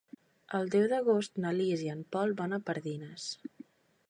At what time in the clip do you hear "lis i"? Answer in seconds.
1.59-1.93